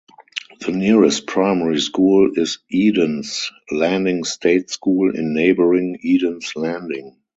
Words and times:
The 0.65 0.71
nearest 0.71 1.27
primary 1.27 1.79
school 1.79 2.31
is 2.33 2.57
Edens 2.71 3.51
Landing 3.69 4.23
State 4.23 4.71
School 4.71 5.15
in 5.15 5.35
neighbouring 5.35 5.99
Edens 6.01 6.53
Landing. 6.55 7.17